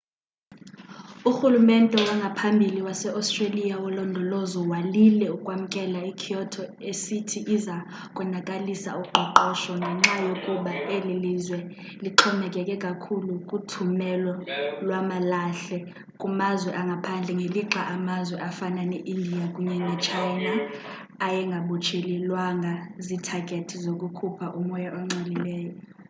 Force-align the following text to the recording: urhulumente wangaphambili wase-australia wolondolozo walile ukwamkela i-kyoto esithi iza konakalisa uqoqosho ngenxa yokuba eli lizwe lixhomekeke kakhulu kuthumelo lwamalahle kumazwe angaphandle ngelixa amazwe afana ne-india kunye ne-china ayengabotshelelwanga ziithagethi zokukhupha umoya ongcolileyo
urhulumente 1.29 1.97
wangaphambili 2.07 2.79
wase-australia 2.87 3.75
wolondolozo 3.83 4.59
walile 4.71 5.25
ukwamkela 5.35 5.99
i-kyoto 6.11 6.61
esithi 6.89 7.39
iza 7.55 7.75
konakalisa 8.15 8.89
uqoqosho 9.01 9.73
ngenxa 9.81 10.15
yokuba 10.27 10.73
eli 10.95 11.15
lizwe 11.23 11.59
lixhomekeke 12.03 12.75
kakhulu 12.85 13.29
kuthumelo 13.49 14.33
lwamalahle 14.85 15.77
kumazwe 16.21 16.71
angaphandle 16.81 17.31
ngelixa 17.37 17.81
amazwe 17.95 18.37
afana 18.49 18.81
ne-india 18.91 19.45
kunye 19.53 19.75
ne-china 19.85 20.53
ayengabotshelelwanga 21.25 22.73
ziithagethi 23.05 23.75
zokukhupha 23.85 24.45
umoya 24.59 24.89
ongcolileyo 24.99 25.73